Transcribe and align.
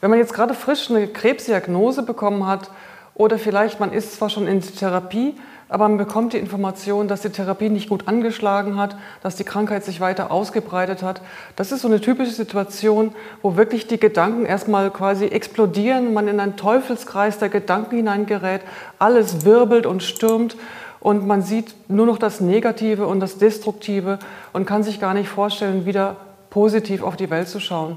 Wenn 0.00 0.10
man 0.10 0.18
jetzt 0.18 0.32
gerade 0.32 0.54
frisch 0.54 0.90
eine 0.90 1.06
Krebsdiagnose 1.06 2.02
bekommen 2.02 2.46
hat 2.46 2.70
oder 3.14 3.38
vielleicht 3.38 3.80
man 3.80 3.92
ist 3.92 4.14
zwar 4.14 4.30
schon 4.30 4.46
in 4.46 4.62
Therapie, 4.62 5.34
aber 5.68 5.88
man 5.88 5.98
bekommt 5.98 6.32
die 6.32 6.38
Information, 6.38 7.06
dass 7.06 7.20
die 7.20 7.28
Therapie 7.28 7.68
nicht 7.68 7.88
gut 7.88 8.08
angeschlagen 8.08 8.76
hat, 8.76 8.96
dass 9.22 9.36
die 9.36 9.44
Krankheit 9.44 9.84
sich 9.84 10.00
weiter 10.00 10.32
ausgebreitet 10.32 11.02
hat. 11.02 11.20
Das 11.54 11.70
ist 11.70 11.82
so 11.82 11.88
eine 11.88 12.00
typische 12.00 12.32
Situation, 12.32 13.14
wo 13.40 13.56
wirklich 13.56 13.86
die 13.86 14.00
Gedanken 14.00 14.46
erstmal 14.46 14.90
quasi 14.90 15.26
explodieren, 15.26 16.12
man 16.12 16.26
in 16.26 16.40
einen 16.40 16.56
Teufelskreis 16.56 17.38
der 17.38 17.50
Gedanken 17.50 17.96
hineingerät, 17.96 18.62
alles 18.98 19.44
wirbelt 19.44 19.86
und 19.86 20.02
stürmt 20.02 20.56
und 20.98 21.26
man 21.26 21.42
sieht 21.42 21.74
nur 21.88 22.06
noch 22.06 22.18
das 22.18 22.40
Negative 22.40 23.06
und 23.06 23.20
das 23.20 23.38
Destruktive 23.38 24.18
und 24.52 24.66
kann 24.66 24.82
sich 24.82 24.98
gar 24.98 25.14
nicht 25.14 25.28
vorstellen, 25.28 25.86
wieder 25.86 26.16
positiv 26.50 27.04
auf 27.04 27.16
die 27.16 27.30
Welt 27.30 27.48
zu 27.48 27.60
schauen. 27.60 27.96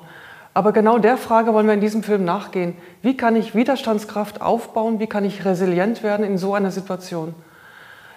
Aber 0.53 0.71
genau 0.71 0.99
der 0.99 1.17
Frage 1.17 1.53
wollen 1.53 1.65
wir 1.65 1.73
in 1.73 1.81
diesem 1.81 2.03
Film 2.03 2.25
nachgehen. 2.25 2.75
Wie 3.01 3.17
kann 3.17 3.35
ich 3.35 3.55
Widerstandskraft 3.55 4.41
aufbauen? 4.41 4.99
Wie 4.99 5.07
kann 5.07 5.25
ich 5.25 5.45
resilient 5.45 6.03
werden 6.03 6.25
in 6.25 6.37
so 6.37 6.53
einer 6.53 6.71
Situation? 6.71 7.33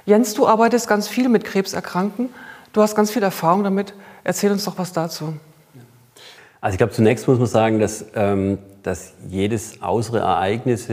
Jens, 0.05 0.35
du 0.35 0.47
arbeitest 0.47 0.87
ganz 0.87 1.09
viel 1.09 1.29
mit 1.29 1.45
Krebserkrankten. 1.45 2.29
Du 2.73 2.83
hast 2.83 2.95
ganz 2.95 3.11
viel 3.11 3.23
Erfahrung 3.23 3.65
damit. 3.65 3.95
Erzähl 4.23 4.53
uns 4.53 4.65
doch 4.65 4.77
was 4.77 4.93
dazu. 4.93 5.35
Also 6.61 6.75
ich 6.75 6.79
glaube, 6.79 6.93
zunächst 6.93 7.27
muss 7.27 7.39
man 7.39 7.47
sagen, 7.47 7.81
dass, 7.81 8.05
ähm, 8.15 8.59
dass 8.83 9.15
jedes 9.29 9.81
äußere 9.83 10.19
Ereignis 10.19 10.89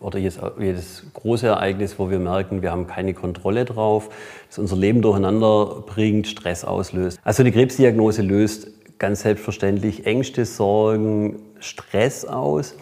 oder 0.00 0.18
jedes, 0.18 0.38
jedes, 0.58 1.04
große 1.14 1.46
Ereignis, 1.46 1.98
wo 1.98 2.10
wir 2.10 2.18
merken, 2.18 2.62
wir 2.62 2.72
haben 2.72 2.86
keine 2.86 3.14
Kontrolle 3.14 3.64
drauf, 3.64 4.08
das 4.48 4.58
unser 4.58 4.76
Leben 4.76 5.02
durcheinander 5.02 5.84
bringt, 5.86 6.26
Stress 6.26 6.64
auslöst. 6.64 7.20
Also 7.22 7.42
eine 7.42 7.52
Krebsdiagnose 7.52 8.22
löst 8.22 8.68
ganz 9.00 9.22
selbstverständlich 9.22 10.06
Ängste, 10.06 10.44
Sorgen, 10.44 11.40
Stress 11.58 12.24
aus. 12.24 12.76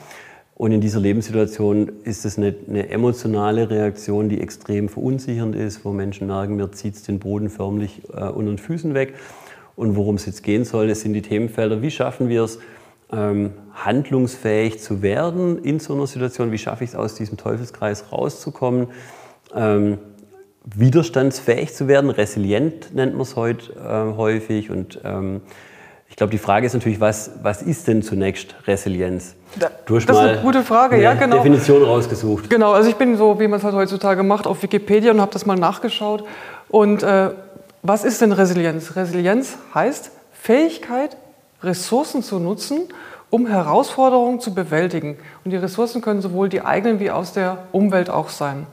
Und 0.57 0.73
in 0.73 0.81
dieser 0.81 0.99
Lebenssituation 0.99 1.93
ist 2.03 2.25
es 2.25 2.37
eine, 2.37 2.55
eine, 2.69 2.91
emotionale 2.91 3.71
Reaktion, 3.71 4.29
die 4.29 4.41
extrem 4.41 4.89
verunsichernd 4.89 5.55
ist, 5.55 5.85
wo 5.85 5.93
Menschen 5.93 6.27
merken, 6.27 6.57
mir 6.57 6.73
zieht 6.73 6.97
es 6.97 7.05
den 7.05 7.21
Boden 7.21 7.49
förmlich 7.49 8.03
äh, 8.13 8.25
unter 8.25 8.51
den 8.51 8.59
Füßen 8.59 8.93
weg. 8.95 9.15
Und 9.77 9.95
worum 9.95 10.17
es 10.17 10.27
jetzt 10.27 10.43
gehen 10.43 10.65
soll, 10.65 10.89
das 10.89 11.03
sind 11.03 11.13
die 11.13 11.23
Themenfelder, 11.23 11.81
wie 11.83 11.91
schaffen 11.93 12.29
wir 12.29 12.43
es, 12.43 12.59
ähm, 13.13 13.53
handlungsfähig 13.73 14.81
zu 14.81 15.03
werden 15.03 15.63
in 15.63 15.79
so 15.79 15.95
einer 15.95 16.09
Situation, 16.09 16.51
wie 16.51 16.59
schaffe 16.59 16.83
ich 16.83 16.91
es 16.91 16.97
aus 16.97 17.15
diesem 17.15 17.37
Teufelskreis 17.37 18.11
rauszukommen, 18.11 18.89
ähm, 19.55 19.99
widerstandsfähig 20.65 21.73
zu 21.73 21.87
werden, 21.87 22.11
resilient 22.11 22.93
nennt 22.93 23.13
man 23.13 23.23
es 23.23 23.37
heute 23.37 23.73
äh, 23.75 24.17
häufig. 24.17 24.71
Und 24.71 25.01
ähm, 25.05 25.43
ich 26.09 26.17
glaube, 26.17 26.31
die 26.31 26.39
Frage 26.39 26.67
ist 26.67 26.75
natürlich, 26.75 27.01
was, 27.01 27.31
was 27.43 27.63
ist 27.63 27.87
denn 27.87 28.03
zunächst 28.03 28.55
Resilienz? 28.67 29.35
Hast 29.61 29.73
das 29.89 30.03
ist 30.03 30.11
eine 30.11 30.39
gute 30.39 30.63
Frage, 30.63 31.01
ja, 31.01 31.15
genau. 31.15 31.37
Definition 31.37 31.83
rausgesucht. 31.83 32.51
Genau, 32.51 32.73
also 32.73 32.89
ich 32.89 32.97
bin 32.97 33.17
so, 33.17 33.39
wie 33.41 33.49
man 33.49 33.59
es 33.59 33.65
halt 33.65 33.75
heutzutage 33.75 34.23
macht, 34.23 34.47
auf 34.47 34.63
Wikipedia 34.63 35.13
und 35.13 35.21
habe 35.21 35.33
das 35.33 35.47
mal 35.47 35.57
nachgeschaut. 35.57 36.25
Und 36.69 37.03
äh, 37.03 37.31
was 37.83 38.05
ist 38.05 38.21
denn 38.21 38.33
Resilienz? 38.33 38.97
Resilienz 38.97 39.57
heißt 39.75 40.11
Fähigkeit, 40.33 41.17
Ressourcen 41.63 42.23
zu 42.23 42.39
nutzen, 42.39 42.89
um 43.31 43.47
Herausforderungen 43.47 44.41
zu 44.41 44.55
bewältigen. 44.55 45.19
Und 45.45 45.51
die 45.51 45.57
Ressourcen 45.57 46.01
können 46.01 46.21
sowohl 46.21 46.49
die 46.49 46.63
eigenen 46.63 47.01
wie 47.01 47.11
aus 47.11 47.33
der 47.33 47.59
Umwelt 47.73 48.11
auch 48.11 48.29
sein. 48.29 48.67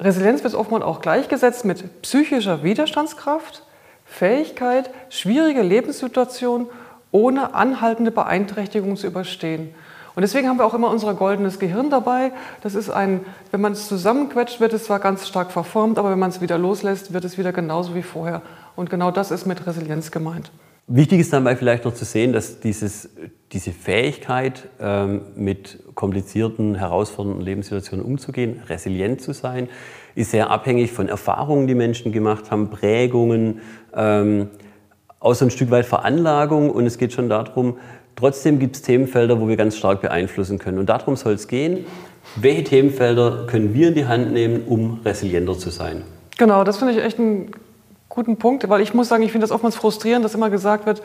Resilienz 0.00 0.42
wird 0.42 0.54
oftmals 0.54 0.84
auch 0.84 1.00
gleichgesetzt 1.00 1.64
mit 1.64 2.02
psychischer 2.02 2.62
Widerstandskraft, 2.62 3.62
Fähigkeit, 4.12 4.90
schwierige 5.08 5.62
Lebenssituationen 5.62 6.66
ohne 7.12 7.54
anhaltende 7.54 8.10
Beeinträchtigung 8.10 8.96
zu 8.96 9.06
überstehen. 9.06 9.74
Und 10.14 10.20
deswegen 10.20 10.48
haben 10.48 10.58
wir 10.58 10.66
auch 10.66 10.74
immer 10.74 10.90
unser 10.90 11.14
goldenes 11.14 11.58
Gehirn 11.58 11.88
dabei. 11.88 12.32
Das 12.60 12.74
ist 12.74 12.90
ein, 12.90 13.24
wenn 13.50 13.62
man 13.62 13.72
es 13.72 13.88
zusammenquetscht, 13.88 14.60
wird 14.60 14.74
es 14.74 14.84
zwar 14.84 14.98
ganz 14.98 15.26
stark 15.26 15.50
verformt, 15.50 15.98
aber 15.98 16.10
wenn 16.10 16.18
man 16.18 16.28
es 16.28 16.42
wieder 16.42 16.58
loslässt, 16.58 17.14
wird 17.14 17.24
es 17.24 17.38
wieder 17.38 17.52
genauso 17.52 17.94
wie 17.94 18.02
vorher. 18.02 18.42
Und 18.76 18.90
genau 18.90 19.10
das 19.10 19.30
ist 19.30 19.46
mit 19.46 19.66
Resilienz 19.66 20.10
gemeint. 20.10 20.50
Wichtig 20.94 21.20
ist 21.20 21.32
dabei 21.32 21.56
vielleicht 21.56 21.86
noch 21.86 21.94
zu 21.94 22.04
sehen, 22.04 22.34
dass 22.34 22.60
dieses, 22.60 23.08
diese 23.50 23.70
Fähigkeit, 23.70 24.68
ähm, 24.78 25.22
mit 25.36 25.78
komplizierten, 25.94 26.74
herausfordernden 26.74 27.42
Lebenssituationen 27.42 28.04
umzugehen, 28.04 28.60
resilient 28.68 29.22
zu 29.22 29.32
sein, 29.32 29.70
ist 30.14 30.32
sehr 30.32 30.50
abhängig 30.50 30.92
von 30.92 31.08
Erfahrungen, 31.08 31.66
die 31.66 31.74
Menschen 31.74 32.12
gemacht 32.12 32.50
haben, 32.50 32.68
Prägungen, 32.68 33.62
ähm, 33.96 34.48
auch 35.18 35.32
so 35.34 35.46
ein 35.46 35.50
Stück 35.50 35.70
weit 35.70 35.86
Veranlagung. 35.86 36.68
Und 36.68 36.84
es 36.84 36.98
geht 36.98 37.14
schon 37.14 37.30
darum, 37.30 37.78
trotzdem 38.14 38.58
gibt 38.58 38.76
es 38.76 38.82
Themenfelder, 38.82 39.40
wo 39.40 39.48
wir 39.48 39.56
ganz 39.56 39.78
stark 39.78 40.02
beeinflussen 40.02 40.58
können. 40.58 40.76
Und 40.76 40.90
darum 40.90 41.16
soll 41.16 41.32
es 41.32 41.48
gehen. 41.48 41.86
Welche 42.36 42.64
Themenfelder 42.64 43.46
können 43.46 43.72
wir 43.72 43.88
in 43.88 43.94
die 43.94 44.04
Hand 44.04 44.34
nehmen, 44.34 44.64
um 44.66 45.00
resilienter 45.06 45.56
zu 45.56 45.70
sein? 45.70 46.02
Genau, 46.36 46.64
das 46.64 46.76
finde 46.76 46.92
ich 46.92 47.02
echt 47.02 47.18
einen 47.18 47.50
guten 48.14 48.36
Punkt, 48.36 48.68
weil 48.68 48.82
ich 48.82 48.92
muss 48.92 49.08
sagen, 49.08 49.22
ich 49.22 49.32
finde 49.32 49.44
das 49.44 49.52
oftmals 49.52 49.74
frustrierend, 49.74 50.24
dass 50.24 50.34
immer 50.34 50.50
gesagt 50.50 50.84
wird, 50.84 51.02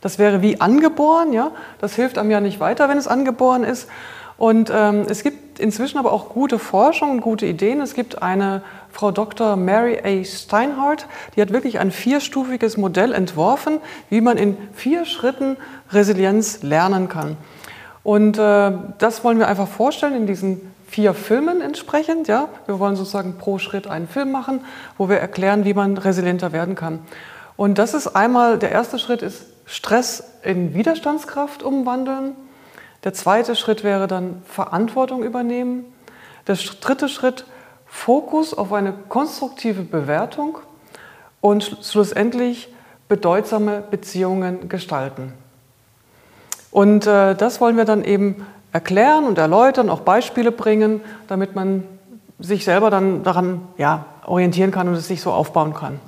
das 0.00 0.18
wäre 0.18 0.40
wie 0.40 0.60
angeboren. 0.60 1.32
Ja? 1.32 1.50
Das 1.80 1.96
hilft 1.96 2.16
einem 2.16 2.30
ja 2.30 2.40
nicht 2.40 2.60
weiter, 2.60 2.88
wenn 2.88 2.96
es 2.98 3.08
angeboren 3.08 3.64
ist. 3.64 3.88
Und 4.36 4.70
ähm, 4.74 5.06
es 5.08 5.22
gibt 5.22 5.58
inzwischen 5.58 5.98
aber 5.98 6.12
auch 6.12 6.28
gute 6.28 6.58
Forschung 6.58 7.20
gute 7.20 7.46
Ideen. 7.46 7.80
Es 7.80 7.94
gibt 7.94 8.22
eine 8.22 8.62
Frau 8.90 9.10
Dr. 9.10 9.56
Mary 9.56 9.98
A. 10.04 10.24
Steinhardt, 10.24 11.06
die 11.34 11.42
hat 11.42 11.52
wirklich 11.52 11.80
ein 11.80 11.90
vierstufiges 11.90 12.76
Modell 12.76 13.12
entworfen, 13.12 13.78
wie 14.08 14.20
man 14.20 14.36
in 14.36 14.56
vier 14.72 15.04
Schritten 15.04 15.56
Resilienz 15.90 16.62
lernen 16.62 17.08
kann. 17.08 17.36
Und 18.04 18.38
äh, 18.38 18.72
das 18.98 19.24
wollen 19.24 19.38
wir 19.38 19.48
einfach 19.48 19.68
vorstellen 19.68 20.14
in 20.14 20.26
diesen 20.26 20.73
vier 20.94 21.12
Filmen 21.12 21.60
entsprechend. 21.60 22.28
Ja? 22.28 22.48
Wir 22.66 22.78
wollen 22.78 22.94
sozusagen 22.94 23.36
pro 23.36 23.58
Schritt 23.58 23.88
einen 23.88 24.06
Film 24.06 24.30
machen, 24.30 24.64
wo 24.96 25.08
wir 25.08 25.18
erklären, 25.18 25.64
wie 25.64 25.74
man 25.74 25.98
resilienter 25.98 26.52
werden 26.52 26.76
kann. 26.76 27.00
Und 27.56 27.78
das 27.78 27.94
ist 27.94 28.06
einmal, 28.14 28.60
der 28.60 28.70
erste 28.70 29.00
Schritt 29.00 29.20
ist 29.20 29.46
Stress 29.66 30.22
in 30.44 30.72
Widerstandskraft 30.72 31.64
umwandeln. 31.64 32.36
Der 33.02 33.12
zweite 33.12 33.56
Schritt 33.56 33.82
wäre 33.82 34.06
dann 34.06 34.42
Verantwortung 34.46 35.24
übernehmen. 35.24 35.84
Der 36.46 36.54
dritte 36.80 37.08
Schritt 37.08 37.44
Fokus 37.86 38.54
auf 38.54 38.72
eine 38.72 38.92
konstruktive 39.08 39.82
Bewertung 39.82 40.58
und 41.40 41.76
schlussendlich 41.82 42.72
bedeutsame 43.08 43.82
Beziehungen 43.90 44.68
gestalten. 44.68 45.32
Und 46.70 47.08
äh, 47.08 47.34
das 47.34 47.60
wollen 47.60 47.76
wir 47.76 47.84
dann 47.84 48.04
eben 48.04 48.46
erklären 48.74 49.24
und 49.24 49.38
erläutern, 49.38 49.88
auch 49.88 50.00
Beispiele 50.00 50.50
bringen, 50.50 51.00
damit 51.28 51.54
man 51.54 51.84
sich 52.40 52.64
selber 52.64 52.90
dann 52.90 53.22
daran 53.22 53.62
ja, 53.78 54.04
orientieren 54.26 54.72
kann 54.72 54.88
und 54.88 54.94
es 54.94 55.06
sich 55.06 55.20
so 55.20 55.30
aufbauen 55.30 55.74
kann. 55.74 56.00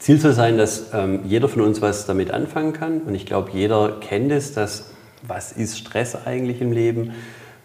Ziel 0.00 0.20
soll 0.20 0.32
sein, 0.32 0.58
dass 0.58 0.92
ähm, 0.92 1.20
jeder 1.24 1.48
von 1.48 1.62
uns 1.62 1.80
was 1.80 2.04
damit 2.04 2.32
anfangen 2.32 2.72
kann. 2.72 3.02
Und 3.02 3.14
ich 3.14 3.24
glaube, 3.24 3.50
jeder 3.52 3.92
kennt 4.00 4.32
es, 4.32 4.52
dass 4.52 4.90
was 5.26 5.52
ist 5.52 5.78
Stress 5.78 6.16
eigentlich 6.26 6.60
im 6.60 6.72
Leben, 6.72 7.14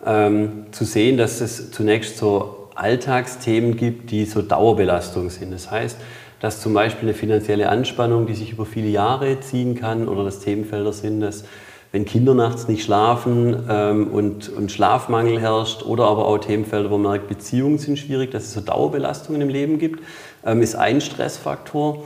ähm, 0.06 0.68
zu 0.72 0.86
sehen, 0.86 1.18
dass 1.18 1.42
es 1.42 1.72
zunächst 1.72 2.18
so 2.18 2.70
Alltagsthemen 2.76 3.76
gibt, 3.76 4.12
die 4.12 4.26
so 4.26 4.44
Dauerbelastung 4.44 5.32
sind. 5.32 5.52
Das 5.52 5.72
heißt, 5.72 5.98
dass 6.40 6.62
zum 6.62 6.76
Beispiel 6.76 7.10
eine 7.10 7.18
finanzielle 7.18 7.70
Anspannung, 7.70 8.28
die 8.28 8.36
sich 8.36 8.52
über 8.52 8.68
viele 8.68 8.88
Jahre 8.88 9.40
ziehen 9.40 9.76
kann, 9.76 10.08
oder 10.08 10.24
das 10.24 10.40
Themenfelder 10.40 10.94
sind, 10.94 11.22
dass 11.22 11.44
wenn 11.92 12.06
Kinder 12.06 12.34
nachts 12.34 12.68
nicht 12.68 12.84
schlafen 12.84 13.64
ähm, 13.70 14.08
und, 14.08 14.50
und 14.50 14.72
Schlafmangel 14.72 15.40
herrscht, 15.40 15.84
oder 15.84 16.06
aber 16.06 16.26
auch 16.26 16.38
Themenfelder, 16.38 16.90
wo 16.90 16.98
man 16.98 17.12
merkt, 17.12 17.28
Beziehungen 17.28 17.78
sind 17.80 18.00
schwierig, 18.00 18.32
dass 18.32 18.44
es 18.44 18.54
so 18.54 18.62
Dauerbelastungen 18.62 19.42
im 19.42 19.50
Leben 19.50 19.78
gibt, 19.78 20.02
ähm, 20.46 20.62
ist 20.62 20.76
ein 20.76 21.02
Stressfaktor. 21.02 22.04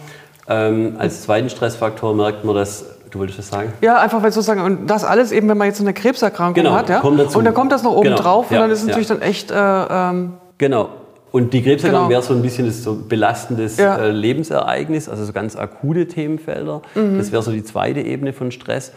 Ähm, 0.47 0.95
als 0.97 1.23
zweiten 1.23 1.49
Stressfaktor 1.49 2.13
merkt 2.15 2.43
man, 2.45 2.55
dass 2.55 2.85
Du 3.15 3.19
wolltest 3.19 3.39
das 3.39 3.47
sagen? 3.47 3.71
Ja, 3.79 4.01
einfach 4.01 4.21
weil 4.21 4.33
sozusagen, 4.33 4.59
und 4.59 4.87
das 4.87 5.05
alles 5.05 5.31
eben, 5.31 5.47
wenn 5.47 5.57
man 5.57 5.67
jetzt 5.67 5.79
eine 5.79 5.93
Krebserkrankung 5.93 6.61
genau, 6.61 6.75
hat, 6.75 6.89
ja. 6.89 6.99
Kommt 6.99 7.17
dazu. 7.17 7.37
Und 7.37 7.45
dann 7.45 7.53
kommt 7.53 7.71
das 7.71 7.81
noch 7.81 7.93
oben 7.93 8.03
genau, 8.03 8.17
drauf 8.17 8.51
ja, 8.51 8.57
und 8.57 8.63
dann 8.63 8.71
ist 8.71 8.79
es 8.79 8.83
ja. 8.83 8.89
natürlich 8.89 9.07
dann 9.07 9.21
echt. 9.21 9.51
Äh, 9.51 9.55
ähm, 9.55 10.33
genau. 10.57 10.89
Und 11.31 11.53
die 11.53 11.63
Krebserkrankung 11.63 12.09
genau. 12.09 12.09
wäre 12.09 12.21
so 12.21 12.33
ein 12.33 12.41
bisschen 12.41 12.65
das 12.65 12.83
so 12.83 12.95
belastendes 13.07 13.77
ja. 13.77 13.95
äh, 13.95 14.11
Lebensereignis, 14.11 15.07
also 15.07 15.23
so 15.23 15.31
ganz 15.31 15.55
akute 15.55 16.09
Themenfelder. 16.09 16.81
Mhm. 16.93 17.17
Das 17.17 17.31
wäre 17.31 17.41
so 17.41 17.51
die 17.51 17.63
zweite 17.63 18.01
Ebene 18.01 18.33
von 18.33 18.51
Stress. 18.51 18.91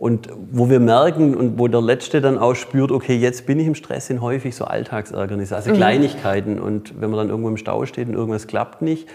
Und 0.00 0.30
wo 0.50 0.70
wir 0.70 0.80
merken 0.80 1.34
und 1.34 1.58
wo 1.58 1.68
der 1.68 1.82
Letzte 1.82 2.22
dann 2.22 2.38
auch 2.38 2.54
spürt, 2.54 2.90
okay, 2.90 3.16
jetzt 3.16 3.44
bin 3.44 3.60
ich 3.60 3.66
im 3.66 3.74
Stress, 3.74 4.06
sind 4.06 4.22
häufig 4.22 4.56
so 4.56 4.64
Alltagsärgernisse, 4.64 5.54
also 5.54 5.72
mhm. 5.72 5.74
Kleinigkeiten. 5.74 6.58
Und 6.58 6.98
wenn 6.98 7.10
man 7.10 7.18
dann 7.18 7.28
irgendwo 7.28 7.50
im 7.50 7.58
Stau 7.58 7.84
steht 7.84 8.08
und 8.08 8.14
irgendwas 8.14 8.46
klappt 8.46 8.80
nicht, 8.80 9.06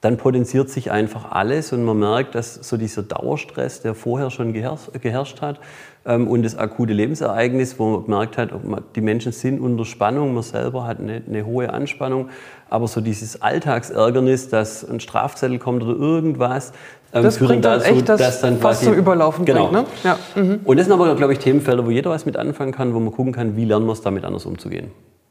dann 0.00 0.16
potenziert 0.16 0.70
sich 0.70 0.90
einfach 0.90 1.30
alles 1.30 1.72
und 1.72 1.84
man 1.84 2.00
merkt, 2.00 2.34
dass 2.34 2.56
so 2.56 2.76
dieser 2.76 3.04
Dauerstress, 3.04 3.80
der 3.82 3.94
vorher 3.94 4.30
schon 4.30 4.52
geherrscht, 4.52 5.40
hat, 5.40 5.60
ähm, 6.04 6.26
und 6.26 6.42
das 6.42 6.58
akute 6.58 6.92
Lebensereignis, 6.92 7.78
wo 7.78 7.90
man 7.90 8.04
gemerkt 8.04 8.36
hat, 8.36 8.50
die 8.96 9.00
Menschen 9.00 9.30
sind 9.30 9.60
unter 9.60 9.84
Spannung, 9.84 10.34
man 10.34 10.42
selber 10.42 10.86
hat 10.86 10.98
eine, 10.98 11.22
eine 11.26 11.46
hohe 11.46 11.72
Anspannung, 11.72 12.28
aber 12.74 12.88
so 12.88 13.00
dieses 13.00 13.40
Alltagsärgernis, 13.40 14.48
dass 14.48 14.84
ein 14.84 14.98
Strafzettel 14.98 15.60
kommt 15.60 15.84
oder 15.84 15.96
irgendwas, 15.96 16.72
ähm, 17.12 17.22
das 17.22 17.38
bringt 17.38 17.64
dann 17.64 17.78
dazu, 17.78 17.94
echt 17.94 18.08
das 18.08 18.20
dass 18.20 18.40
dann 18.40 18.58
fast 18.58 18.82
zum 18.82 18.94
Überlaufen 18.94 19.44
genau. 19.44 19.68
bringt. 19.68 20.04
Ne? 20.04 20.10
Ja. 20.10 20.18
Mhm. 20.34 20.60
Und 20.64 20.76
das 20.76 20.86
sind 20.86 20.92
aber, 20.92 21.14
glaube 21.14 21.32
ich, 21.34 21.38
Themenfelder, 21.38 21.86
wo 21.86 21.90
jeder 21.90 22.10
was 22.10 22.26
mit 22.26 22.36
anfangen 22.36 22.72
kann, 22.72 22.92
wo 22.92 22.98
man 22.98 23.12
gucken 23.12 23.32
kann, 23.32 23.56
wie 23.56 23.64
lernen 23.64 23.86
wir 23.86 23.92
es 23.92 24.00
damit 24.00 24.24
anders 24.24 24.44
umzugehen. 24.44 24.90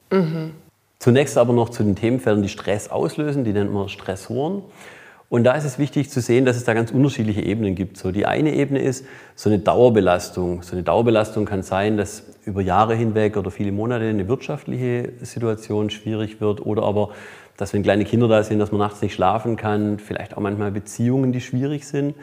Mhm. 0.09 0.51
Zunächst 0.99 1.37
aber 1.37 1.51
noch 1.51 1.67
zu 1.67 1.83
den 1.83 1.97
Themenfeldern, 1.97 2.41
die 2.41 2.47
Stress 2.47 2.89
auslösen, 2.89 3.43
die 3.43 3.51
nennt 3.51 3.73
man 3.73 3.89
Stressoren. 3.89 4.61
Und 5.33 5.45
da 5.45 5.53
ist 5.53 5.63
es 5.63 5.79
wichtig 5.79 6.11
zu 6.11 6.21
sehen, 6.21 6.45
dass 6.45 6.57
es 6.57 6.63
da 6.63 6.75
ganz 6.75 6.91
unterschiedliche 6.91 7.41
Ebenen 7.41 7.73
gibt. 7.73 7.97
So 7.97 8.11
die 8.11 8.27
eine 8.27 8.53
Ebene 8.53 8.79
ist 8.79 9.03
so 9.33 9.49
eine 9.49 9.57
Dauerbelastung. 9.57 10.61
So 10.61 10.73
eine 10.73 10.83
Dauerbelastung 10.83 11.45
kann 11.45 11.63
sein, 11.63 11.97
dass 11.97 12.21
über 12.45 12.61
Jahre 12.61 12.93
hinweg 12.93 13.35
oder 13.35 13.49
viele 13.49 13.71
Monate 13.71 14.05
eine 14.05 14.27
wirtschaftliche 14.27 15.13
Situation 15.23 15.89
schwierig 15.89 16.39
wird 16.39 16.63
oder 16.63 16.83
aber, 16.83 17.09
dass 17.57 17.73
wenn 17.73 17.81
kleine 17.81 18.05
Kinder 18.05 18.27
da 18.27 18.43
sind, 18.43 18.59
dass 18.59 18.71
man 18.71 18.77
nachts 18.77 19.01
nicht 19.01 19.15
schlafen 19.15 19.55
kann, 19.55 19.97
vielleicht 19.97 20.37
auch 20.37 20.39
manchmal 20.39 20.69
Beziehungen, 20.69 21.31
die 21.31 21.41
schwierig 21.41 21.87
sind. 21.87 22.13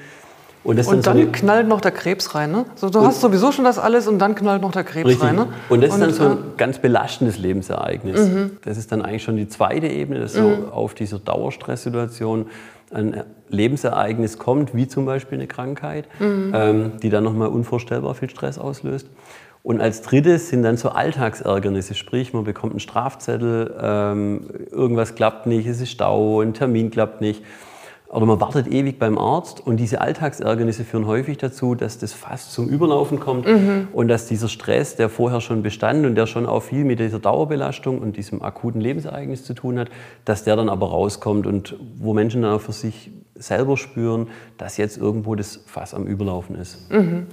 Und, 0.63 0.87
und 0.87 1.07
dann, 1.07 1.19
so 1.19 1.27
knallt 1.33 1.69
noch 1.69 1.81
der 1.81 1.91
Krebs 1.91 2.35
rein. 2.35 2.53
Ne? 2.53 2.67
So, 2.75 2.91
du 2.91 3.01
hast 3.01 3.23
sowieso 3.23 3.51
schon 3.51 3.65
das 3.65 3.79
alles 3.79 4.07
und 4.07 4.19
dann 4.19 4.35
knallt 4.35 4.61
noch 4.61 4.73
der 4.73 4.85
Krebs 4.85 5.09
richtig. 5.09 5.27
rein. 5.27 5.37
Ne? 5.37 5.47
Und 5.71 5.83
das 5.83 5.95
ist 5.95 6.01
dann 6.01 6.13
so 6.13 6.25
ein 6.25 6.39
ganz 6.59 6.79
belastendes 6.79 7.39
Lebensereignis. 7.39 8.29
Mhm. 8.29 8.59
Das 8.65 8.77
ist 8.77 8.93
dann 8.93 9.01
eigentlich 9.01 9.23
schon 9.23 9.37
die 9.37 9.49
zweite 9.49 9.87
Ebene, 9.87 10.21
dass 10.21 10.35
mhm. 10.35 10.39
so 10.39 10.73
auf 10.73 10.93
dieser 10.93 11.19
Dauerstresssituation 11.19 12.47
ein 12.93 13.23
Lebensereignis 13.49 14.37
kommt, 14.39 14.75
wie 14.75 14.87
zum 14.87 15.07
Beispiel 15.07 15.39
eine 15.39 15.47
Krankheit, 15.47 16.07
mhm. 16.19 16.53
ähm, 16.55 16.93
die 17.03 17.09
dann 17.09 17.25
nochmal 17.25 17.49
unvorstellbar 17.49 18.15
viel 18.15 18.29
Stress 18.29 18.59
auslöst. 18.59 19.09
Und 19.63 19.81
als 19.81 20.03
drittes 20.03 20.49
sind 20.49 20.63
dann 20.63 20.77
so 20.77 20.91
Alltagsärgernisse, 20.91 21.95
sprich 21.95 22.33
man 22.33 22.45
bekommt 22.45 22.73
einen 22.73 22.81
Strafzettel, 22.81 23.75
ähm, 23.81 24.51
irgendwas 24.71 25.15
klappt 25.15 25.47
nicht, 25.47 25.67
es 25.67 25.81
ist 25.81 25.91
Stau, 25.91 26.41
ein 26.41 26.55
Termin 26.55 26.91
klappt 26.91 27.21
nicht 27.21 27.43
oder 28.11 28.27
man 28.27 28.41
wartet 28.41 28.67
ewig 28.67 28.99
beim 28.99 29.19
Arzt 29.19 29.65
und 29.65 29.77
diese 29.77 30.01
Alltagsärgernisse 30.01 30.85
führen 30.85 31.07
häufig 31.07 31.39
dazu, 31.39 31.77
dass 31.77 31.99
das 31.99 32.13
fast 32.13 32.53
zum 32.53 32.69
Überlaufen 32.69 33.21
kommt 33.21 33.47
mhm. 33.47 33.87
und 33.93 34.09
dass 34.09 34.27
dieser 34.27 34.49
Stress, 34.49 34.97
der 34.97 35.09
vorher 35.09 35.41
schon 35.41 35.63
bestand 35.63 36.05
und 36.05 36.17
der 36.17 36.27
schon 36.27 36.45
auch 36.47 36.61
viel 36.61 36.85
mit 36.85 36.99
dieser 36.99 37.21
Dauerbelastung 37.21 38.01
und 38.01 38.17
diesem 38.17 38.43
akuten 38.43 38.81
Lebensereignis 38.81 39.45
zu 39.45 39.55
tun 39.55 39.79
hat, 39.79 39.91
dass 40.25 40.43
der 40.43 40.57
dann 40.57 40.69
aber 40.69 40.89
rauskommt 40.89 41.47
und 41.47 41.77
wo 41.99 42.13
Menschen 42.13 42.43
dann 42.43 42.53
auch 42.53 42.61
für 42.61 42.73
sich 42.73 43.13
selber 43.37 43.77
spüren, 43.77 44.27
dass 44.59 44.77
jetzt 44.77 44.99
irgendwo 44.99 45.37
das 45.37 45.61
Fass 45.67 45.95
am 45.95 46.07
Überlaufen 46.07 46.57
ist. 46.57 46.91
Mhm. 46.91 47.29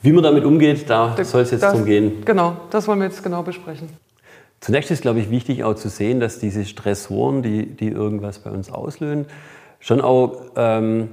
Wie 0.00 0.12
man 0.12 0.22
damit 0.22 0.44
umgeht, 0.44 0.88
da 0.88 1.16
soll 1.24 1.42
es 1.42 1.50
jetzt 1.50 1.62
das, 1.62 1.72
drum 1.72 1.86
gehen. 1.86 2.24
Genau, 2.24 2.56
das 2.70 2.86
wollen 2.86 3.00
wir 3.00 3.06
jetzt 3.06 3.22
genau 3.22 3.42
besprechen. 3.42 3.88
Zunächst 4.60 4.92
ist, 4.92 5.02
glaube 5.02 5.18
ich, 5.18 5.30
wichtig 5.30 5.64
auch 5.64 5.74
zu 5.74 5.88
sehen, 5.88 6.20
dass 6.20 6.38
diese 6.38 6.64
Stressoren, 6.64 7.42
die, 7.42 7.66
die 7.66 7.88
irgendwas 7.88 8.38
bei 8.38 8.50
uns 8.50 8.70
auslösen, 8.70 9.26
schon 9.84 10.00
auch 10.00 10.46
ähm, 10.56 11.10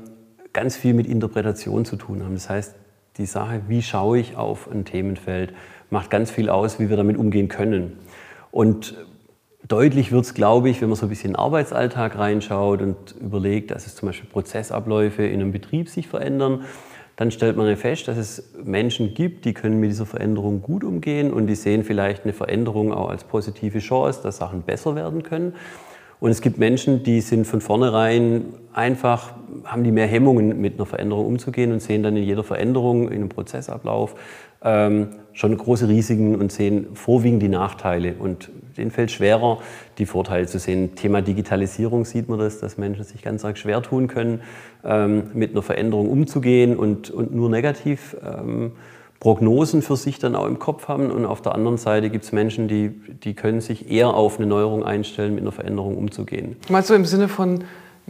ganz 0.53 0.77
viel 0.77 0.93
mit 0.93 1.05
Interpretation 1.05 1.83
zu 1.83 1.97
tun 1.97 2.23
haben. 2.23 2.35
Das 2.35 2.49
heißt, 2.49 2.75
die 3.17 3.25
Sache, 3.25 3.63
wie 3.67 3.81
schaue 3.81 4.17
ich 4.17 4.37
auf 4.37 4.71
ein 4.71 4.85
Themenfeld, 4.85 5.53
macht 5.89 6.09
ganz 6.09 6.31
viel 6.31 6.49
aus, 6.49 6.79
wie 6.79 6.89
wir 6.89 6.95
damit 6.95 7.17
umgehen 7.17 7.49
können. 7.49 7.99
Und 8.49 8.95
deutlich 9.67 10.13
wird 10.13 10.23
es, 10.23 10.33
glaube 10.33 10.69
ich, 10.69 10.81
wenn 10.81 10.87
man 10.87 10.95
so 10.95 11.05
ein 11.05 11.09
bisschen 11.09 11.31
in 11.31 11.33
den 11.33 11.39
Arbeitsalltag 11.39 12.17
reinschaut 12.17 12.81
und 12.81 13.13
überlegt, 13.19 13.71
dass 13.71 13.87
es 13.87 13.95
zum 13.95 14.07
Beispiel 14.07 14.29
Prozessabläufe 14.29 15.23
in 15.23 15.41
einem 15.41 15.51
Betrieb 15.51 15.89
sich 15.89 16.07
verändern, 16.07 16.63
dann 17.17 17.29
stellt 17.29 17.57
man 17.57 17.75
fest, 17.75 18.07
dass 18.07 18.15
es 18.15 18.53
Menschen 18.63 19.13
gibt, 19.13 19.43
die 19.43 19.53
können 19.53 19.81
mit 19.81 19.91
dieser 19.91 20.05
Veränderung 20.05 20.61
gut 20.61 20.85
umgehen 20.85 21.33
und 21.33 21.47
die 21.47 21.55
sehen 21.55 21.83
vielleicht 21.83 22.23
eine 22.23 22.31
Veränderung 22.31 22.93
auch 22.93 23.09
als 23.09 23.25
positive 23.25 23.79
Chance, 23.79 24.21
dass 24.23 24.37
Sachen 24.37 24.61
besser 24.61 24.95
werden 24.95 25.23
können. 25.23 25.55
Und 26.21 26.29
es 26.29 26.41
gibt 26.41 26.59
Menschen, 26.59 27.01
die 27.01 27.19
sind 27.19 27.47
von 27.47 27.61
vornherein 27.61 28.53
einfach, 28.73 29.33
haben 29.63 29.83
die 29.83 29.91
mehr 29.91 30.05
Hemmungen, 30.05 30.61
mit 30.61 30.75
einer 30.75 30.85
Veränderung 30.85 31.25
umzugehen 31.25 31.71
und 31.71 31.81
sehen 31.81 32.03
dann 32.03 32.15
in 32.15 32.21
jeder 32.23 32.43
Veränderung, 32.43 33.07
in 33.07 33.15
einem 33.15 33.29
Prozessablauf 33.29 34.13
ähm, 34.63 35.07
schon 35.33 35.57
große 35.57 35.87
Risiken 35.87 36.35
und 36.35 36.51
sehen 36.51 36.89
vorwiegend 36.93 37.41
die 37.41 37.49
Nachteile. 37.49 38.13
Und 38.19 38.51
denen 38.77 38.91
fällt 38.91 39.09
schwerer, 39.09 39.57
die 39.97 40.05
Vorteile 40.05 40.45
zu 40.45 40.59
sehen. 40.59 40.93
Thema 40.93 41.23
Digitalisierung 41.23 42.05
sieht 42.05 42.29
man 42.29 42.37
das, 42.37 42.59
dass 42.59 42.77
Menschen 42.77 43.03
sich 43.03 43.23
ganz 43.23 43.43
arg 43.43 43.57
schwer 43.57 43.81
tun 43.81 44.07
können, 44.07 44.41
ähm, 44.85 45.31
mit 45.33 45.53
einer 45.53 45.63
Veränderung 45.63 46.07
umzugehen 46.07 46.77
und, 46.77 47.09
und 47.09 47.33
nur 47.33 47.49
negativ 47.49 48.15
ähm, 48.23 48.73
Prognosen 49.21 49.83
für 49.83 49.95
sich 49.95 50.17
dann 50.17 50.35
auch 50.35 50.47
im 50.47 50.57
Kopf 50.57 50.87
haben. 50.87 51.11
Und 51.11 51.25
auf 51.25 51.41
der 51.41 51.53
anderen 51.53 51.77
Seite 51.77 52.09
gibt 52.09 52.25
es 52.25 52.31
Menschen, 52.31 52.67
die, 52.67 52.89
die 52.89 53.35
können 53.35 53.61
sich 53.61 53.89
eher 53.89 54.15
auf 54.15 54.39
eine 54.39 54.47
Neuerung 54.47 54.83
einstellen, 54.83 55.35
mit 55.35 55.43
einer 55.43 55.51
Veränderung 55.51 55.95
umzugehen. 55.95 56.57
Meinst 56.69 56.89
du 56.89 56.95
im 56.95 57.05
Sinne 57.05 57.27
von, 57.29 57.63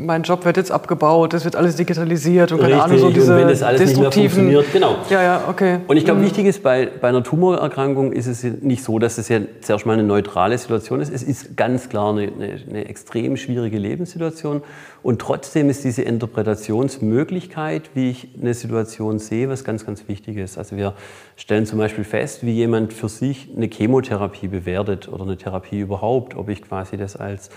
mein 0.05 0.23
Job 0.23 0.45
wird 0.45 0.57
jetzt 0.57 0.71
abgebaut, 0.71 1.33
es 1.33 1.45
wird 1.45 1.55
alles 1.55 1.75
digitalisiert 1.75 2.51
und 2.51 2.59
keine 2.59 2.73
Richtig, 2.73 2.83
Ahnung, 2.83 2.99
so 2.99 3.09
diese 3.09 3.33
und 3.33 3.39
wenn 3.39 3.47
das 3.47 3.63
alles 3.63 3.81
nicht 3.81 3.99
mehr 3.99 4.11
funktioniert. 4.11 4.65
Genau. 4.73 4.95
Ja, 5.09 5.21
ja, 5.21 5.43
okay. 5.47 5.79
Und 5.87 5.97
ich 5.97 6.05
glaube, 6.05 6.19
mhm. 6.19 6.25
wichtig 6.25 6.45
ist, 6.45 6.63
bei, 6.63 6.87
bei 6.99 7.09
einer 7.09 7.23
Tumorerkrankung 7.23 8.11
ist 8.11 8.27
es 8.27 8.43
nicht 8.43 8.83
so, 8.83 8.99
dass 8.99 9.17
es 9.17 9.29
ja 9.29 9.39
zuerst 9.61 9.85
mal 9.85 9.93
eine 9.93 10.03
neutrale 10.03 10.57
Situation 10.57 11.01
ist. 11.01 11.13
Es 11.13 11.23
ist 11.23 11.55
ganz 11.55 11.89
klar 11.89 12.11
eine, 12.11 12.23
eine, 12.23 12.59
eine 12.69 12.85
extrem 12.85 13.37
schwierige 13.37 13.77
Lebenssituation. 13.77 14.63
Und 15.03 15.19
trotzdem 15.19 15.69
ist 15.69 15.83
diese 15.83 16.03
Interpretationsmöglichkeit, 16.03 17.91
wie 17.93 18.11
ich 18.11 18.29
eine 18.39 18.53
Situation 18.53 19.19
sehe, 19.19 19.49
was 19.49 19.63
ganz, 19.63 19.85
ganz 19.85 20.07
wichtig 20.07 20.37
ist. 20.37 20.57
Also 20.57 20.77
wir 20.77 20.93
stellen 21.35 21.65
zum 21.65 21.79
Beispiel 21.79 22.03
fest, 22.03 22.45
wie 22.45 22.51
jemand 22.51 22.93
für 22.93 23.09
sich 23.09 23.49
eine 23.55 23.67
Chemotherapie 23.67 24.47
bewertet 24.47 25.09
oder 25.09 25.23
eine 25.23 25.37
Therapie 25.37 25.79
überhaupt, 25.79 26.35
ob 26.35 26.49
ich 26.49 26.61
quasi 26.61 26.97
das 26.97 27.15
als 27.15 27.49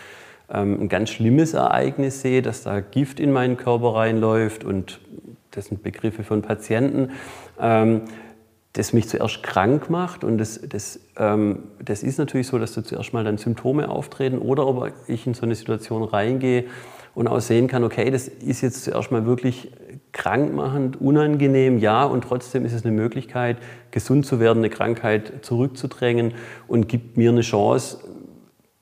ein 0.49 0.89
ganz 0.89 1.11
schlimmes 1.11 1.55
Ereignis 1.55 2.21
sehe, 2.21 2.43
dass 2.43 2.63
da 2.63 2.81
Gift 2.81 3.19
in 3.19 3.33
meinen 3.33 3.57
Körper 3.57 3.95
reinläuft 3.95 4.65
und 4.65 5.01
das 5.53 5.67
sind 5.67 5.83
Begriffe 5.83 6.23
von 6.23 6.43
Patienten, 6.43 7.11
ähm, 7.61 8.03
das 8.73 8.93
mich 8.93 9.09
zuerst 9.09 9.43
krank 9.43 9.89
macht 9.89 10.25
und 10.25 10.39
das, 10.39 10.61
das, 10.69 11.01
ähm, 11.17 11.61
das 11.83 12.03
ist 12.03 12.19
natürlich 12.19 12.49
so, 12.49 12.59
dass 12.59 12.75
da 12.75 12.83
zuerst 12.83 13.13
mal 13.13 13.25
dann 13.25 13.39
Symptome 13.39 13.89
auftreten 13.89 14.39
oder 14.39 14.67
ob 14.67 14.93
ich 15.07 15.27
in 15.27 15.35
so 15.35 15.43
eine 15.43 15.55
Situation 15.55 16.03
reingehe 16.03 16.65
und 17.15 17.29
auch 17.29 17.41
sehen 17.41 17.69
kann, 17.69 17.85
okay, 17.85 18.11
das 18.11 18.27
ist 18.27 18.63
jetzt 18.63 18.83
zuerst 18.83 19.13
mal 19.13 19.25
wirklich 19.27 19.71
krankmachend, 20.11 21.01
unangenehm, 21.01 21.79
ja, 21.79 22.05
und 22.05 22.23
trotzdem 22.23 22.65
ist 22.65 22.73
es 22.73 22.85
eine 22.85 22.93
Möglichkeit, 22.93 23.59
gesund 23.93 24.27
zu 24.27 24.41
werden, 24.41 24.59
eine 24.59 24.71
Krankheit 24.71 25.33
zurückzudrängen 25.43 26.35
und 26.67 26.89
gibt 26.89 27.17
mir 27.17 27.31
eine 27.31 27.43
Chance, 27.43 27.99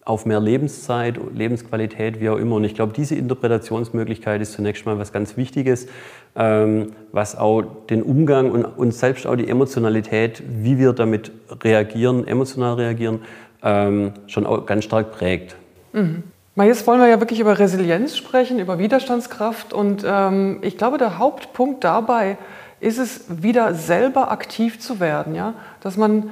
auf 0.04 0.26
mehr 0.26 0.40
Lebenszeit, 0.40 1.18
Lebensqualität, 1.34 2.20
wie 2.20 2.28
auch 2.28 2.36
immer. 2.36 2.56
Und 2.56 2.64
ich 2.64 2.74
glaube, 2.74 2.92
diese 2.92 3.14
Interpretationsmöglichkeit 3.14 4.40
ist 4.40 4.52
zunächst 4.52 4.84
mal 4.84 4.98
was 4.98 5.12
ganz 5.12 5.36
Wichtiges, 5.36 5.86
ähm, 6.34 6.92
was 7.12 7.36
auch 7.36 7.62
den 7.88 8.02
Umgang 8.02 8.50
und, 8.50 8.64
und 8.64 8.92
selbst 8.92 9.26
auch 9.26 9.36
die 9.36 9.48
Emotionalität, 9.48 10.42
wie 10.48 10.78
wir 10.78 10.92
damit 10.92 11.30
reagieren, 11.62 12.26
emotional 12.26 12.74
reagieren, 12.74 13.20
ähm, 13.62 14.12
schon 14.26 14.44
auch 14.44 14.66
ganz 14.66 14.84
stark 14.84 15.12
prägt. 15.12 15.54
Mhm. 15.92 16.24
Jetzt 16.56 16.86
wollen 16.86 17.00
wir 17.00 17.08
ja 17.08 17.18
wirklich 17.18 17.40
über 17.40 17.58
Resilienz 17.58 18.16
sprechen, 18.16 18.58
über 18.58 18.78
Widerstandskraft. 18.78 19.72
Und 19.72 20.04
ähm, 20.06 20.58
ich 20.62 20.76
glaube, 20.76 20.98
der 20.98 21.18
Hauptpunkt 21.18 21.82
dabei 21.84 22.36
ist 22.80 22.98
es, 22.98 23.24
wieder 23.42 23.74
selber 23.74 24.30
aktiv 24.30 24.78
zu 24.78 25.00
werden. 25.00 25.34
Ja? 25.34 25.54
Dass 25.80 25.96
man 25.96 26.30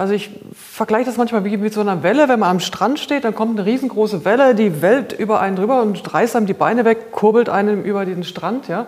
also 0.00 0.14
ich 0.14 0.30
vergleiche 0.54 1.04
das 1.04 1.18
manchmal 1.18 1.44
wie 1.44 1.58
mit 1.58 1.74
so 1.74 1.82
einer 1.82 2.02
Welle, 2.02 2.30
wenn 2.30 2.40
man 2.40 2.48
am 2.48 2.60
Strand 2.60 2.98
steht, 2.98 3.24
dann 3.24 3.34
kommt 3.34 3.58
eine 3.58 3.66
riesengroße 3.66 4.24
Welle, 4.24 4.54
die 4.54 4.80
wellt 4.80 5.12
über 5.12 5.40
einen 5.40 5.56
drüber 5.56 5.82
und 5.82 6.14
reißt 6.14 6.36
einem 6.36 6.46
die 6.46 6.54
Beine 6.54 6.86
weg, 6.86 7.12
kurbelt 7.12 7.50
einem 7.50 7.84
über 7.84 8.06
den 8.06 8.24
Strand, 8.24 8.66
ja. 8.66 8.86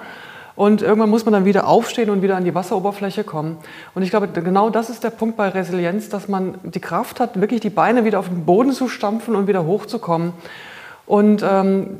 Und 0.57 0.81
irgendwann 0.81 1.11
muss 1.11 1.27
man 1.27 1.33
dann 1.33 1.45
wieder 1.45 1.67
aufstehen 1.67 2.09
und 2.09 2.23
wieder 2.23 2.37
an 2.37 2.45
die 2.45 2.55
Wasseroberfläche 2.55 3.25
kommen. 3.25 3.59
Und 3.95 4.03
ich 4.03 4.11
glaube, 4.11 4.29
genau 4.29 4.71
das 4.71 4.89
ist 4.89 5.05
der 5.05 5.11
Punkt 5.11 5.37
bei 5.37 5.49
Resilienz, 5.49 6.09
dass 6.09 6.29
man 6.29 6.55
die 6.63 6.81
Kraft 6.81 7.21
hat, 7.21 7.39
wirklich 7.39 7.61
die 7.61 7.71
Beine 7.71 8.07
wieder 8.07 8.19
auf 8.19 8.29
den 8.29 8.47
Boden 8.47 8.73
zu 8.73 8.89
stampfen 8.89 9.37
und 9.37 9.47
wieder 9.47 9.67
hochzukommen. 9.67 10.33
Und 11.05 11.45
ähm, 11.47 11.99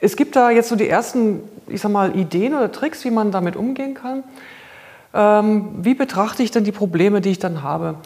es 0.00 0.16
gibt 0.16 0.34
da 0.34 0.50
jetzt 0.50 0.68
so 0.68 0.74
die 0.74 0.88
ersten, 0.88 1.40
ich 1.68 1.80
sag 1.80 1.92
mal, 1.92 2.16
Ideen 2.16 2.54
oder 2.54 2.72
Tricks, 2.72 3.04
wie 3.04 3.10
man 3.12 3.30
damit 3.30 3.54
umgehen 3.54 3.94
kann. 3.94 4.24
Ähm, 5.14 5.68
wie 5.82 5.94
betrachte 5.94 6.42
ich 6.42 6.50
denn 6.50 6.64
die 6.64 6.72
Probleme, 6.72 7.20
die 7.20 7.30
ich 7.30 7.38
dann 7.38 7.62
habe? 7.62 7.96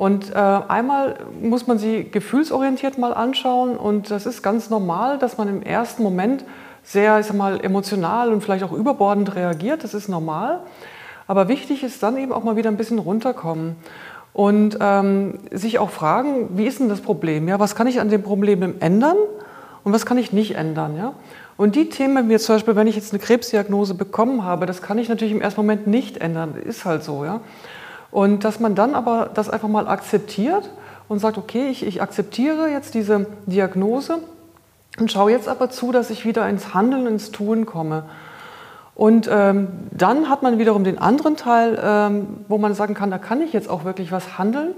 Und 0.00 0.34
äh, 0.34 0.38
einmal 0.38 1.16
muss 1.42 1.66
man 1.66 1.76
sie 1.76 2.08
gefühlsorientiert 2.10 2.96
mal 2.96 3.12
anschauen 3.12 3.76
und 3.76 4.10
das 4.10 4.24
ist 4.24 4.42
ganz 4.42 4.70
normal, 4.70 5.18
dass 5.18 5.36
man 5.36 5.46
im 5.46 5.62
ersten 5.62 6.02
Moment 6.02 6.42
sehr 6.82 7.20
ich 7.20 7.26
sag 7.26 7.36
mal, 7.36 7.62
emotional 7.62 8.32
und 8.32 8.40
vielleicht 8.40 8.64
auch 8.64 8.72
überbordend 8.72 9.34
reagiert. 9.34 9.84
Das 9.84 9.92
ist 9.92 10.08
normal. 10.08 10.60
Aber 11.26 11.48
wichtig 11.48 11.82
ist 11.82 12.02
dann 12.02 12.16
eben 12.16 12.32
auch 12.32 12.44
mal 12.44 12.56
wieder 12.56 12.70
ein 12.70 12.78
bisschen 12.78 12.98
runterkommen 12.98 13.76
und 14.32 14.78
ähm, 14.80 15.34
sich 15.50 15.78
auch 15.78 15.90
fragen, 15.90 16.56
wie 16.56 16.64
ist 16.64 16.80
denn 16.80 16.88
das 16.88 17.02
Problem? 17.02 17.46
Ja, 17.46 17.60
was 17.60 17.74
kann 17.74 17.86
ich 17.86 18.00
an 18.00 18.08
dem 18.08 18.22
Problem 18.22 18.76
ändern 18.80 19.18
und 19.84 19.92
was 19.92 20.06
kann 20.06 20.16
ich 20.16 20.32
nicht 20.32 20.54
ändern? 20.54 20.96
Ja? 20.96 21.12
Und 21.58 21.76
die 21.76 21.90
Themen, 21.90 22.30
wie 22.30 22.38
zum 22.38 22.54
Beispiel, 22.54 22.74
wenn 22.74 22.86
ich 22.86 22.96
jetzt 22.96 23.12
eine 23.12 23.20
Krebsdiagnose 23.20 23.92
bekommen 23.92 24.44
habe, 24.44 24.64
das 24.64 24.80
kann 24.80 24.96
ich 24.96 25.10
natürlich 25.10 25.34
im 25.34 25.42
ersten 25.42 25.60
Moment 25.60 25.86
nicht 25.86 26.16
ändern. 26.16 26.54
Ist 26.54 26.86
halt 26.86 27.04
so. 27.04 27.22
Ja? 27.26 27.42
Und 28.10 28.44
dass 28.44 28.60
man 28.60 28.74
dann 28.74 28.94
aber 28.94 29.30
das 29.32 29.48
einfach 29.48 29.68
mal 29.68 29.88
akzeptiert 29.88 30.68
und 31.08 31.18
sagt, 31.18 31.38
okay, 31.38 31.68
ich, 31.68 31.86
ich 31.86 32.02
akzeptiere 32.02 32.68
jetzt 32.68 32.94
diese 32.94 33.26
Diagnose 33.46 34.18
und 34.98 35.10
schaue 35.10 35.30
jetzt 35.30 35.48
aber 35.48 35.70
zu, 35.70 35.92
dass 35.92 36.10
ich 36.10 36.24
wieder 36.24 36.48
ins 36.48 36.74
Handeln, 36.74 37.06
ins 37.06 37.30
Tun 37.30 37.66
komme. 37.66 38.04
Und 38.94 39.30
ähm, 39.32 39.68
dann 39.92 40.28
hat 40.28 40.42
man 40.42 40.58
wiederum 40.58 40.84
den 40.84 40.98
anderen 40.98 41.36
Teil, 41.36 41.78
ähm, 41.82 42.44
wo 42.48 42.58
man 42.58 42.74
sagen 42.74 42.94
kann, 42.94 43.10
da 43.10 43.18
kann 43.18 43.40
ich 43.40 43.52
jetzt 43.52 43.68
auch 43.70 43.84
wirklich 43.84 44.12
was 44.12 44.36
handeln. 44.36 44.74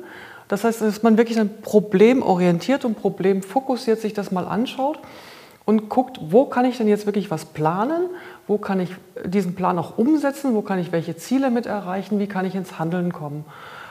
Das 0.49 0.65
heißt, 0.65 0.83
dass 0.83 1.03
man 1.03 1.17
wirklich 1.17 1.41
ein 1.41 1.63
Problem 1.63 2.23
orientiert 2.23 2.85
und 2.85 2.95
Problem 2.95 3.43
fokussiert 3.43 4.01
sich 4.01 4.13
das 4.13 4.31
mal 4.31 4.47
anschaut 4.47 4.99
und 5.65 5.89
guckt, 5.89 6.21
wo 6.29 6.45
kann 6.45 6.65
ich 6.65 6.77
denn 6.77 6.89
jetzt 6.89 7.07
wirklich 7.07 7.31
was 7.31 7.47
planen, 7.47 8.11
wo 8.47 8.59
kann 8.59 8.81
ich 8.81 8.91
diesen 9.25 9.55
Plan 9.55 9.79
auch 9.79 9.99
umsetzen, 9.99 10.55
wo 10.55 10.63
kann 10.63 10.79
ich 10.79 10.93
welche 10.93 11.17
Ziele 11.17 11.51
mit 11.51 11.67
erreichen, 11.67 12.19
wie 12.19 12.27
kann 12.27 12.45
ich 12.45 12.55
ins 12.55 12.79
Handeln 12.79 13.13
kommen. 13.13 13.45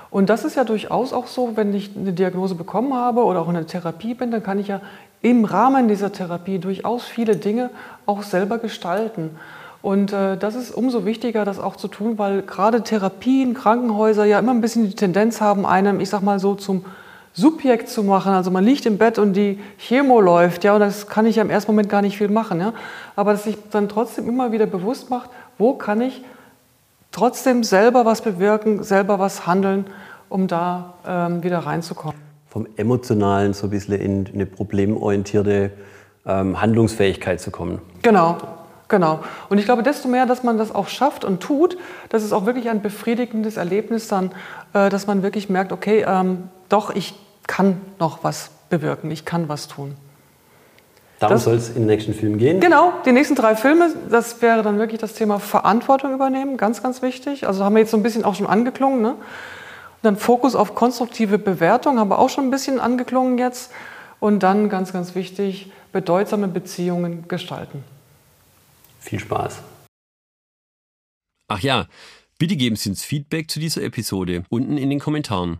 Und 0.10 0.30
das 0.30 0.44
ist 0.44 0.56
ja 0.56 0.66
durchaus 0.66 1.14
auch 1.14 1.28
so, 1.28 1.56
wenn 1.56 1.74
ich 1.74 1.92
eine 1.96 2.12
Diagnose 2.12 2.56
bekommen 2.56 2.94
habe 2.94 3.24
oder 3.24 3.42
auch 3.42 3.48
in 3.48 3.54
der 3.54 3.66
Therapie 3.66 4.14
bin, 4.14 4.30
dann 4.30 4.44
kann 4.44 4.60
ich 4.60 4.68
ja 4.68 4.82
im 5.22 5.46
Rahmen 5.46 5.88
dieser 5.88 6.12
Therapie 6.12 6.60
durchaus 6.60 7.06
viele 7.06 7.38
Dinge 7.38 7.70
auch 8.06 8.24
selber 8.24 8.58
gestalten. 8.58 9.32
Und 9.82 10.12
äh, 10.12 10.38
das 10.38 10.56
ist 10.56 10.72
umso 10.72 11.06
wichtiger, 11.06 11.46
das 11.46 11.60
auch 11.60 11.76
zu 11.76 11.88
tun, 11.88 12.18
weil 12.18 12.42
gerade 12.42 12.84
Therapien, 12.84 13.54
Krankenhäuser 13.54 14.26
ja 14.26 14.38
immer 14.40 14.52
ein 14.52 14.62
bisschen 14.62 14.84
die 14.84 14.96
Tendenz 14.96 15.42
haben, 15.42 15.66
einem, 15.66 16.00
ich 16.00 16.10
sag 16.10 16.22
mal 16.22 16.40
so, 16.40 16.56
zum 16.56 16.86
Subjekt 17.34 17.90
zu 17.90 18.04
machen. 18.04 18.34
Also 18.34 18.52
man 18.52 18.64
liegt 18.64 18.86
im 18.86 18.98
Bett 18.98 19.18
und 19.18 19.34
die 19.34 19.60
Chemo 19.78 20.20
läuft, 20.20 20.64
ja, 20.64 20.74
und 20.74 20.82
das 20.82 21.08
kann 21.08 21.26
ich 21.26 21.38
ja 21.38 21.44
im 21.44 21.50
ersten 21.50 21.72
Moment 21.72 21.90
gar 21.90 22.02
nicht 22.02 22.18
viel 22.18 22.30
machen, 22.30 22.60
ja. 22.60 22.74
Aber 23.16 23.32
dass 23.32 23.44
sich 23.44 23.58
dann 23.72 23.90
trotzdem 23.90 24.28
immer 24.28 24.52
wieder 24.52 24.66
bewusst 24.66 25.10
macht, 25.10 25.30
wo 25.58 25.74
kann 25.74 26.02
ich 26.02 26.24
trotzdem 27.12 27.64
selber 27.64 28.06
was 28.06 28.22
bewirken, 28.22 28.84
selber 28.84 29.20
was 29.20 29.48
handeln, 29.48 29.86
um 30.30 30.48
da 30.48 30.94
ähm, 31.06 31.44
wieder 31.44 31.60
reinzukommen. 31.60 32.20
Vom 32.50 32.68
Emotionalen 32.76 33.54
so 33.54 33.68
ein 33.68 33.70
bisschen 33.70 34.00
in 34.00 34.30
eine 34.34 34.46
problemorientierte 34.46 35.72
ähm, 36.26 36.60
Handlungsfähigkeit 36.62 37.40
zu 37.40 37.52
kommen. 37.52 37.80
Genau, 38.02 38.38
Genau. 38.92 39.22
Und 39.48 39.58
ich 39.58 39.64
glaube, 39.64 39.84
desto 39.84 40.10
mehr, 40.10 40.26
dass 40.26 40.44
man 40.44 40.58
das 40.58 40.76
auch 40.76 40.90
schafft 40.90 41.24
und 41.24 41.42
tut, 41.42 41.78
das 42.10 42.26
ist 42.26 42.34
auch 42.34 42.46
wirklich 42.46 42.70
ein 42.70 42.82
befriedigendes 42.82 43.56
Erlebnis 43.56 44.10
dann, 44.10 44.32
äh, 44.74 44.90
dass 44.90 45.08
man 45.08 45.24
wirklich 45.24 45.50
merkt, 45.50 45.72
okay, 45.72 46.04
ähm, 46.06 46.50
doch, 46.72 46.90
ich 46.90 47.14
kann 47.48 47.82
noch 48.00 48.24
was 48.24 48.52
bewirken, 48.70 49.12
ich 49.12 49.26
kann 49.26 49.50
was 49.50 49.68
tun. 49.68 49.96
Darum 51.20 51.38
soll 51.38 51.56
es 51.56 51.70
in 51.70 51.76
den 51.76 51.86
nächsten 51.86 52.14
Film 52.16 52.40
gehen? 52.40 52.60
Genau, 52.60 52.94
die 53.06 53.12
nächsten 53.12 53.36
drei 53.36 53.56
Filme, 53.56 53.94
das 54.10 54.42
wäre 54.42 54.64
dann 54.64 54.80
wirklich 54.80 55.00
das 55.00 55.14
Thema 55.14 55.40
Verantwortung 55.40 56.14
übernehmen, 56.14 56.58
ganz, 56.58 56.82
ganz 56.82 57.04
wichtig. 57.04 57.46
Also 57.46 57.64
haben 57.64 57.76
wir 57.76 57.82
jetzt 57.82 57.92
so 57.92 57.98
ein 57.98 58.04
bisschen 58.04 58.24
auch 58.24 58.34
schon 58.34 58.48
angeklungen. 58.48 59.02
Ne? 59.02 59.16
dann 60.02 60.18
Fokus 60.18 60.56
auf 60.56 60.76
konstruktive 60.76 61.38
Bewertung, 61.38 62.00
haben 62.00 62.10
wir 62.10 62.20
auch 62.20 62.30
schon 62.30 62.46
ein 62.46 62.52
bisschen 62.52 62.80
angeklungen 62.80 63.38
jetzt. 63.38 63.72
Und 64.20 64.42
dann 64.42 64.70
ganz, 64.70 64.94
ganz 64.94 65.16
wichtig, 65.16 65.72
bedeutsame 65.92 66.48
Beziehungen 66.48 67.28
gestalten. 67.28 67.84
Viel 69.00 69.20
Spaß. 69.20 69.62
Ach 71.48 71.60
ja, 71.60 71.88
bitte 72.38 72.56
geben 72.56 72.76
Sie 72.76 72.90
uns 72.90 73.04
Feedback 73.04 73.50
zu 73.50 73.60
dieser 73.60 73.82
Episode 73.82 74.44
unten 74.50 74.78
in 74.78 74.90
den 74.90 75.00
Kommentaren. 75.00 75.60